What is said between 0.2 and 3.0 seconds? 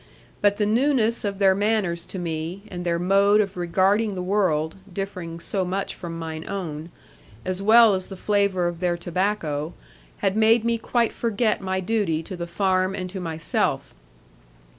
But the newness of their manners to me, and their